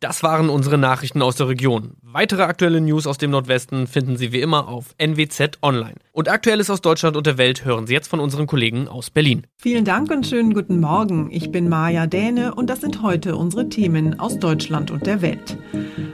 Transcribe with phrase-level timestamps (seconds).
[0.00, 1.92] Das waren unsere Nachrichten aus der Region.
[2.00, 5.96] Weitere aktuelle News aus dem Nordwesten finden Sie wie immer auf NWZ Online.
[6.12, 9.46] Und Aktuelles aus Deutschland und der Welt hören Sie jetzt von unseren Kollegen aus Berlin.
[9.58, 11.28] Vielen Dank und schönen guten Morgen.
[11.30, 15.58] Ich bin Maja Däne und das sind heute unsere Themen aus Deutschland und der Welt.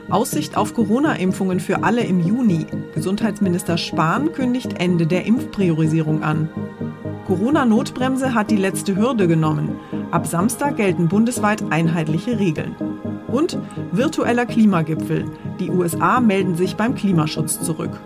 [0.09, 2.65] Aussicht auf Corona-Impfungen für alle im Juni.
[2.93, 6.49] Gesundheitsminister Spahn kündigt Ende der Impfpriorisierung an.
[7.25, 9.79] Corona-Notbremse hat die letzte Hürde genommen.
[10.11, 12.75] Ab Samstag gelten bundesweit einheitliche Regeln.
[13.27, 13.57] Und
[13.91, 15.25] virtueller Klimagipfel.
[15.59, 17.99] Die USA melden sich beim Klimaschutz zurück.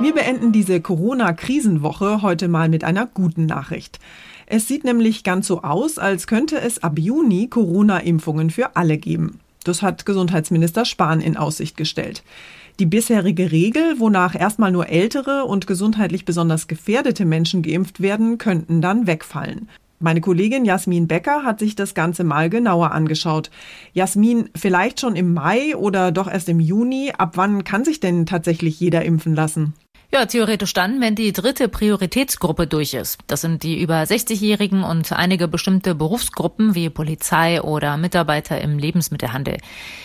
[0.00, 4.00] Wir beenden diese Corona-Krisenwoche heute mal mit einer guten Nachricht.
[4.46, 9.40] Es sieht nämlich ganz so aus, als könnte es ab Juni Corona-Impfungen für alle geben.
[9.64, 12.22] Das hat Gesundheitsminister Spahn in Aussicht gestellt.
[12.80, 18.82] Die bisherige Regel, wonach erstmal nur ältere und gesundheitlich besonders gefährdete Menschen geimpft werden, könnten
[18.82, 19.68] dann wegfallen.
[20.04, 23.50] Meine Kollegin Jasmin Becker hat sich das Ganze mal genauer angeschaut.
[23.94, 27.14] Jasmin, vielleicht schon im Mai oder doch erst im Juni.
[27.16, 29.72] Ab wann kann sich denn tatsächlich jeder impfen lassen?
[30.12, 33.18] Ja, theoretisch dann, wenn die dritte Prioritätsgruppe durch ist.
[33.26, 39.58] Das sind die über 60-Jährigen und einige bestimmte Berufsgruppen wie Polizei oder Mitarbeiter im Lebensmittelhandel.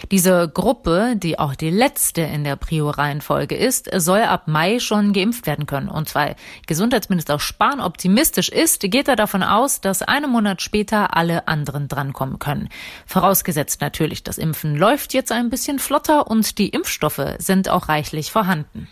[0.10, 5.46] Diese Gruppe, die auch die letzte in der Prio-Reihenfolge ist, soll ab Mai schon geimpft
[5.46, 5.90] werden können.
[5.90, 6.36] Und weil
[6.66, 12.40] Gesundheitsminister Spahn optimistisch ist, geht er davon aus, dass einen Monat später alle anderen drankommen
[12.40, 12.70] können.
[13.06, 18.32] Vorausgesetzt natürlich, das Impfen läuft jetzt ein bisschen flotter und die Impfstoffe sind auch reichlich
[18.32, 18.88] vorhanden.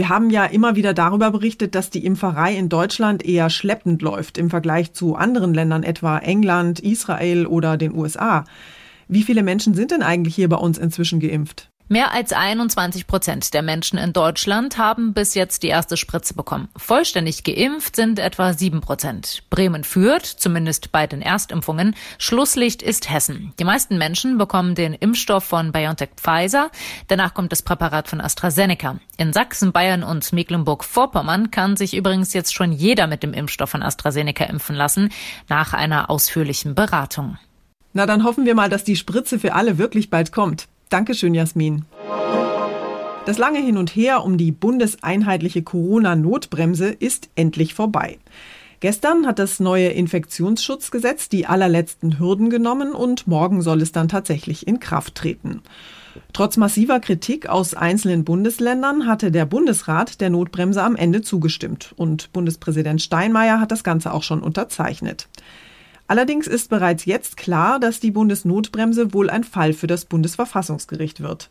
[0.00, 4.38] Wir haben ja immer wieder darüber berichtet, dass die Impferei in Deutschland eher schleppend läuft
[4.38, 8.46] im Vergleich zu anderen Ländern, etwa England, Israel oder den USA.
[9.08, 11.69] Wie viele Menschen sind denn eigentlich hier bei uns inzwischen geimpft?
[11.92, 16.68] Mehr als 21 Prozent der Menschen in Deutschland haben bis jetzt die erste Spritze bekommen.
[16.76, 19.42] Vollständig geimpft sind etwa sieben Prozent.
[19.50, 21.96] Bremen führt, zumindest bei den Erstimpfungen.
[22.18, 23.52] Schlusslicht ist Hessen.
[23.58, 26.70] Die meisten Menschen bekommen den Impfstoff von BioNTech Pfizer.
[27.08, 29.00] Danach kommt das Präparat von AstraZeneca.
[29.16, 33.82] In Sachsen, Bayern und Mecklenburg-Vorpommern kann sich übrigens jetzt schon jeder mit dem Impfstoff von
[33.82, 35.10] AstraZeneca impfen lassen,
[35.48, 37.36] nach einer ausführlichen Beratung.
[37.94, 40.68] Na, dann hoffen wir mal, dass die Spritze für alle wirklich bald kommt.
[40.90, 41.84] Dankeschön, Jasmin.
[43.24, 48.18] Das lange Hin und Her um die bundeseinheitliche Corona-Notbremse ist endlich vorbei.
[48.80, 54.66] Gestern hat das neue Infektionsschutzgesetz die allerletzten Hürden genommen und morgen soll es dann tatsächlich
[54.66, 55.62] in Kraft treten.
[56.32, 62.32] Trotz massiver Kritik aus einzelnen Bundesländern hatte der Bundesrat der Notbremse am Ende zugestimmt und
[62.32, 65.28] Bundespräsident Steinmeier hat das Ganze auch schon unterzeichnet.
[66.10, 71.50] Allerdings ist bereits jetzt klar, dass die Bundesnotbremse wohl ein Fall für das Bundesverfassungsgericht wird.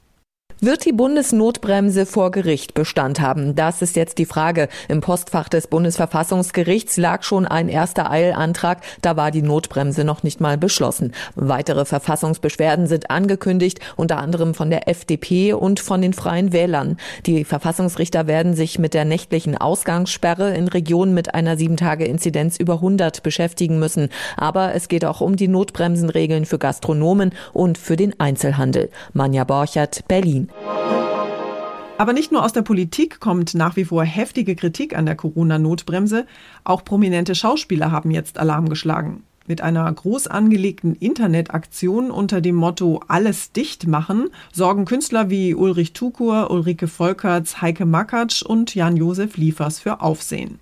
[0.61, 3.55] Wird die Bundesnotbremse vor Gericht Bestand haben?
[3.55, 4.67] Das ist jetzt die Frage.
[4.89, 8.81] Im Postfach des Bundesverfassungsgerichts lag schon ein erster Eilantrag.
[9.01, 11.13] Da war die Notbremse noch nicht mal beschlossen.
[11.35, 16.97] Weitere Verfassungsbeschwerden sind angekündigt, unter anderem von der FDP und von den Freien Wählern.
[17.25, 22.57] Die Verfassungsrichter werden sich mit der nächtlichen Ausgangssperre in Regionen mit einer sieben Tage Inzidenz
[22.57, 24.09] über 100 beschäftigen müssen.
[24.35, 28.89] Aber es geht auch um die Notbremsenregeln für Gastronomen und für den Einzelhandel.
[29.13, 30.48] Manja Borchert, Berlin.
[31.99, 36.25] Aber nicht nur aus der Politik kommt nach wie vor heftige Kritik an der Corona-Notbremse.
[36.63, 39.23] Auch prominente Schauspieler haben jetzt Alarm geschlagen.
[39.47, 45.91] Mit einer groß angelegten Internetaktion unter dem Motto Alles dicht machen sorgen Künstler wie Ulrich
[45.91, 50.59] Tukur, Ulrike Volkerts, Heike Makatsch und Jan-Josef Liefers für Aufsehen.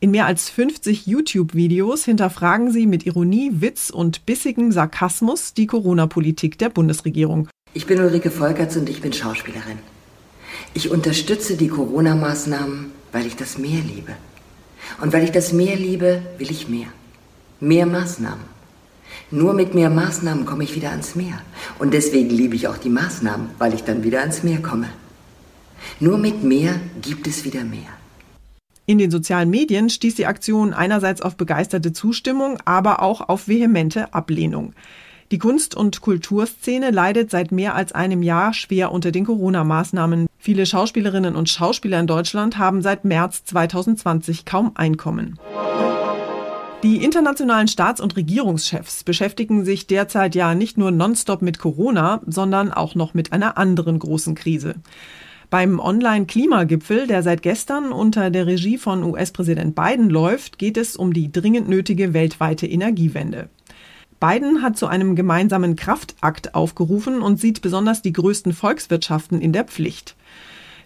[0.00, 6.56] In mehr als 50 YouTube-Videos hinterfragen sie mit Ironie, Witz und bissigem Sarkasmus die Corona-Politik
[6.56, 9.78] der Bundesregierung ich bin Ulrike Volkerts und ich bin Schauspielerin.
[10.74, 14.12] Ich unterstütze die Corona-Maßnahmen, weil ich das Meer liebe.
[15.00, 16.86] Und weil ich das Meer liebe, will ich mehr.
[17.60, 18.54] Mehr Maßnahmen.
[19.30, 21.40] Nur mit mehr Maßnahmen komme ich wieder ans Meer.
[21.78, 24.88] Und deswegen liebe ich auch die Maßnahmen, weil ich dann wieder ans Meer komme.
[25.98, 27.90] Nur mit mehr gibt es wieder mehr.
[28.86, 34.12] In den sozialen Medien stieß die Aktion einerseits auf begeisterte Zustimmung, aber auch auf vehemente
[34.12, 34.74] Ablehnung.
[35.30, 40.26] Die Kunst- und Kulturszene leidet seit mehr als einem Jahr schwer unter den Corona-Maßnahmen.
[40.38, 45.38] Viele Schauspielerinnen und Schauspieler in Deutschland haben seit März 2020 kaum Einkommen.
[46.82, 52.70] Die internationalen Staats- und Regierungschefs beschäftigen sich derzeit ja nicht nur nonstop mit Corona, sondern
[52.70, 54.74] auch noch mit einer anderen großen Krise.
[55.48, 61.14] Beim Online-Klimagipfel, der seit gestern unter der Regie von US-Präsident Biden läuft, geht es um
[61.14, 63.48] die dringend nötige weltweite Energiewende.
[64.26, 69.64] Biden hat zu einem gemeinsamen Kraftakt aufgerufen und sieht besonders die größten Volkswirtschaften in der
[69.64, 70.16] Pflicht.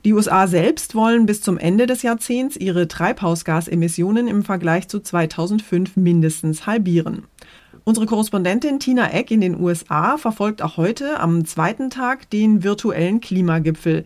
[0.05, 5.97] Die USA selbst wollen bis zum Ende des Jahrzehnts ihre Treibhausgasemissionen im Vergleich zu 2005
[5.97, 7.27] mindestens halbieren.
[7.85, 13.21] Unsere Korrespondentin Tina Eck in den USA verfolgt auch heute am zweiten Tag den virtuellen
[13.21, 14.05] Klimagipfel.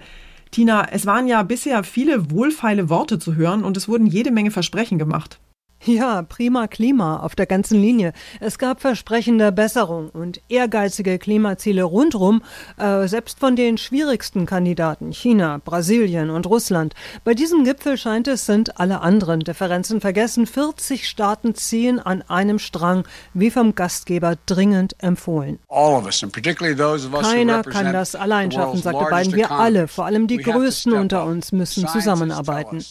[0.51, 4.51] Tina, es waren ja bisher viele wohlfeile Worte zu hören und es wurden jede Menge
[4.51, 5.41] Versprechen gemacht.
[5.85, 8.13] Ja, prima Klima auf der ganzen Linie.
[8.39, 12.43] Es gab Versprechen der Besserung und ehrgeizige Klimaziele rundrum,
[12.79, 16.95] äh, selbst von den schwierigsten Kandidaten China, Brasilien und Russland.
[17.25, 20.47] Bei diesem Gipfel scheint es, sind alle anderen Differenzen vergessen.
[20.47, 23.05] 40 Staaten ziehen an einem Strang,
[23.35, 25.59] wie vom Gastgeber dringend empfohlen.
[27.33, 29.35] Keiner kann das allein schaffen, sagte Biden.
[29.35, 32.85] Wir alle, vor allem die Größten unter uns, müssen zusammenarbeiten.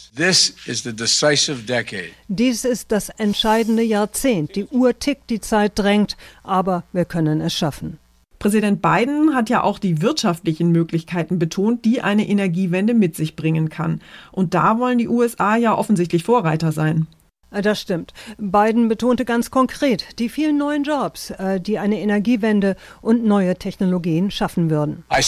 [2.28, 4.56] Dies ist ist das entscheidende Jahrzehnt.
[4.56, 7.98] Die Uhr tickt, die Zeit drängt, aber wir können es schaffen.
[8.40, 13.68] Präsident Biden hat ja auch die wirtschaftlichen Möglichkeiten betont, die eine Energiewende mit sich bringen
[13.68, 14.00] kann.
[14.32, 17.06] Und da wollen die USA ja offensichtlich Vorreiter sein.
[17.52, 18.12] Äh, das stimmt.
[18.38, 24.30] Biden betonte ganz konkret die vielen neuen Jobs, äh, die eine Energiewende und neue Technologien
[24.30, 25.04] schaffen würden.
[25.18, 25.26] Ich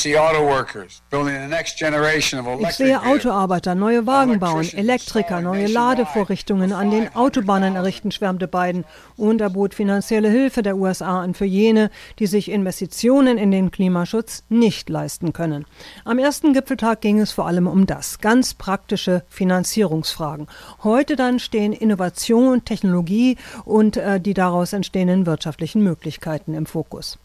[2.74, 8.84] sehe Autoarbeiter, neue Wagen bauen, Elektriker, neue Ladevorrichtungen an den Autobahnen errichten, schwärmte Biden.
[9.16, 13.70] Und er bot finanzielle Hilfe der USA an für jene, die sich Investitionen in den
[13.70, 15.66] Klimaschutz nicht leisten können.
[16.04, 20.46] Am ersten Gipfeltag ging es vor allem um das, ganz praktische Finanzierungsfragen.
[20.82, 27.18] Heute dann stehen Innovationen Innovation, Technologie und äh, die daraus entstehenden wirtschaftlichen Möglichkeiten im Fokus.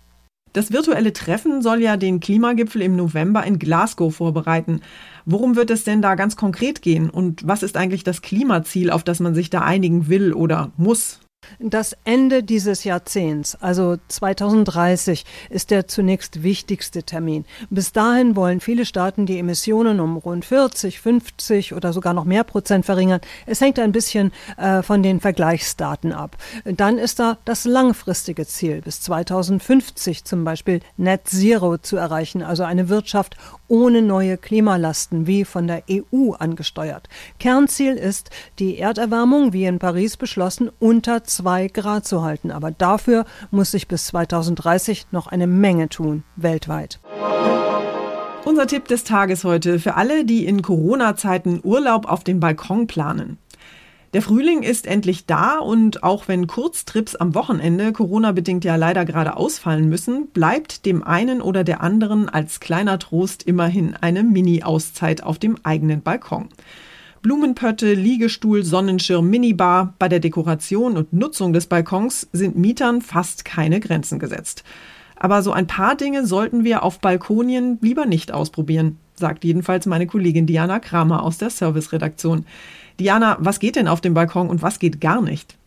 [0.53, 4.81] Das virtuelle Treffen soll ja den Klimagipfel im November in Glasgow vorbereiten.
[5.25, 9.03] Worum wird es denn da ganz konkret gehen und was ist eigentlich das Klimaziel, auf
[9.03, 11.19] das man sich da einigen will oder muss?
[11.61, 17.43] Das Ende dieses Jahrzehnts, also 2030, ist der zunächst wichtigste Termin.
[17.69, 22.45] Bis dahin wollen viele Staaten die Emissionen um rund 40, 50 oder sogar noch mehr
[22.45, 23.19] Prozent verringern.
[23.45, 26.37] Es hängt ein bisschen äh, von den Vergleichsdaten ab.
[26.63, 32.63] Dann ist da das langfristige Ziel, bis 2050 zum Beispiel Net Zero zu erreichen, also
[32.63, 33.35] eine Wirtschaft
[33.69, 37.07] ohne neue Klimalasten wie von der EU angesteuert.
[37.39, 42.51] Kernziel ist, die Erderwärmung, wie in Paris beschlossen, unter zwei Grad zu halten.
[42.51, 46.99] Aber dafür muss sich bis 2030 noch eine Menge tun, weltweit.
[48.45, 53.37] Unser Tipp des Tages heute für alle, die in Corona-Zeiten Urlaub auf dem Balkon planen.
[54.13, 59.37] Der Frühling ist endlich da und auch wenn Kurztrips am Wochenende Corona-bedingt ja leider gerade
[59.37, 65.37] ausfallen müssen, bleibt dem einen oder der anderen als kleiner Trost immerhin eine Mini-Auszeit auf
[65.37, 66.49] dem eigenen Balkon.
[67.21, 69.93] Blumenpötte, Liegestuhl, Sonnenschirm, Minibar.
[69.99, 74.63] Bei der Dekoration und Nutzung des Balkons sind Mietern fast keine Grenzen gesetzt.
[75.17, 80.07] Aber so ein paar Dinge sollten wir auf Balkonien lieber nicht ausprobieren, sagt jedenfalls meine
[80.07, 82.45] Kollegin Diana Kramer aus der Serviceredaktion.
[82.99, 85.57] Diana, was geht denn auf dem Balkon und was geht gar nicht?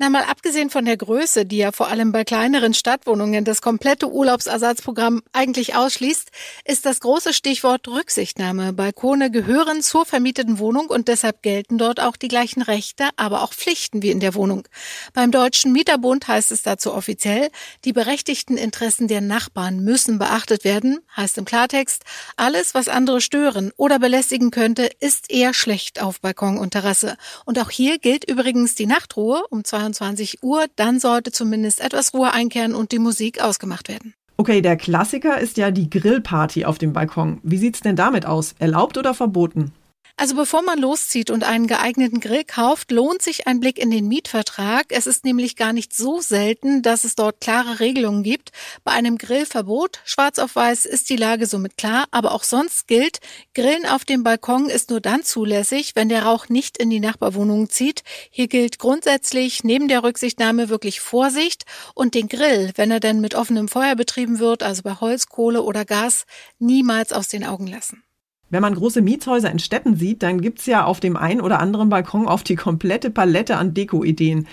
[0.00, 4.08] Na, mal abgesehen von der Größe, die ja vor allem bei kleineren Stadtwohnungen das komplette
[4.08, 6.30] Urlaubsersatzprogramm eigentlich ausschließt,
[6.64, 8.72] ist das große Stichwort Rücksichtnahme.
[8.72, 13.52] Balkone gehören zur vermieteten Wohnung und deshalb gelten dort auch die gleichen Rechte, aber auch
[13.52, 14.68] Pflichten wie in der Wohnung.
[15.14, 17.50] Beim Deutschen Mieterbund heißt es dazu offiziell,
[17.84, 22.04] die berechtigten Interessen der Nachbarn müssen beachtet werden, heißt im Klartext,
[22.36, 27.16] alles, was andere stören oder belästigen könnte, ist eher schlecht auf Balkon und Terrasse.
[27.44, 32.14] Und auch hier gilt übrigens die Nachtruhe um 22 22 Uhr, dann sollte zumindest etwas
[32.14, 34.14] Ruhe einkehren und die Musik ausgemacht werden.
[34.36, 37.40] Okay, der Klassiker ist ja die Grillparty auf dem Balkon.
[37.42, 38.54] Wie sieht's denn damit aus?
[38.58, 39.72] Erlaubt oder verboten?
[40.20, 44.08] Also bevor man loszieht und einen geeigneten Grill kauft, lohnt sich ein Blick in den
[44.08, 44.86] Mietvertrag.
[44.88, 48.50] Es ist nämlich gar nicht so selten, dass es dort klare Regelungen gibt.
[48.82, 53.20] Bei einem Grillverbot, schwarz auf weiß, ist die Lage somit klar, aber auch sonst gilt,
[53.54, 57.70] Grillen auf dem Balkon ist nur dann zulässig, wenn der Rauch nicht in die Nachbarwohnungen
[57.70, 58.02] zieht.
[58.28, 63.36] Hier gilt grundsätzlich neben der Rücksichtnahme wirklich Vorsicht und den Grill, wenn er denn mit
[63.36, 66.26] offenem Feuer betrieben wird, also bei Holz, Kohle oder Gas,
[66.58, 68.02] niemals aus den Augen lassen.
[68.50, 71.90] Wenn man große Mietshäuser in Städten sieht, dann gibt's ja auf dem einen oder anderen
[71.90, 74.46] Balkon oft die komplette Palette an Deko-Ideen.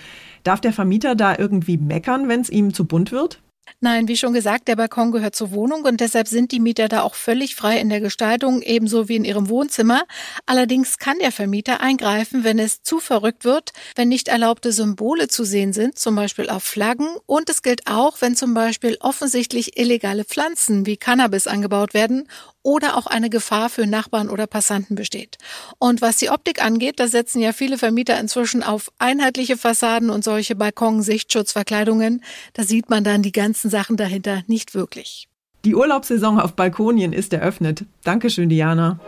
[0.44, 3.42] Darf der Vermieter da irgendwie meckern, wenn es ihm zu bunt wird?
[3.82, 7.02] Nein, wie schon gesagt, der Balkon gehört zur Wohnung und deshalb sind die Mieter da
[7.02, 10.04] auch völlig frei in der Gestaltung, ebenso wie in ihrem Wohnzimmer.
[10.46, 15.44] Allerdings kann der Vermieter eingreifen, wenn es zu verrückt wird, wenn nicht erlaubte Symbole zu
[15.44, 17.08] sehen sind, zum Beispiel auf Flaggen.
[17.25, 22.28] Und es gilt auch, wenn zum Beispiel offensichtlich illegale Pflanzen wie Cannabis angebaut werden
[22.65, 25.38] oder auch eine Gefahr für Nachbarn oder Passanten besteht.
[25.77, 30.24] Und was die Optik angeht, da setzen ja viele Vermieter inzwischen auf einheitliche Fassaden und
[30.24, 32.24] solche Balkon-Sichtschutzverkleidungen.
[32.53, 35.29] Da sieht man dann die ganzen Sachen dahinter nicht wirklich.
[35.63, 37.86] Die Urlaubssaison auf Balkonien ist eröffnet.
[38.03, 39.00] Dankeschön, Diana.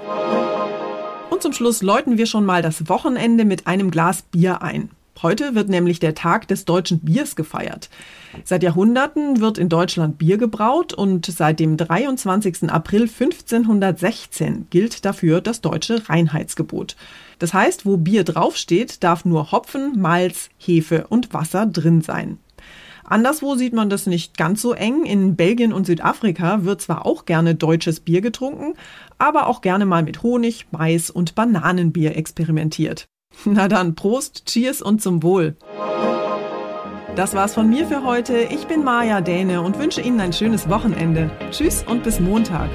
[1.32, 4.92] Und zum Schluss läuten wir schon mal das Wochenende mit einem Glas Bier ein.
[5.22, 7.90] Heute wird nämlich der Tag des deutschen Biers gefeiert.
[8.44, 12.70] Seit Jahrhunderten wird in Deutschland Bier gebraut und seit dem 23.
[12.70, 16.96] April 1516 gilt dafür das deutsche Reinheitsgebot.
[17.40, 22.38] Das heißt, wo Bier draufsteht, darf nur Hopfen, Malz, Hefe und Wasser drin sein.
[23.04, 25.06] Anderswo sieht man das nicht ganz so eng.
[25.06, 28.74] In Belgien und Südafrika wird zwar auch gerne deutsches Bier getrunken,
[29.18, 33.08] aber auch gerne mal mit Honig, Mais und Bananenbier experimentiert.
[33.46, 35.56] Na dann, Prost, Cheers und zum Wohl.
[37.16, 38.38] Das war's von mir für heute.
[38.38, 41.32] Ich bin Maja Däne und wünsche Ihnen ein schönes Wochenende.
[41.50, 42.70] Tschüss und bis Montag.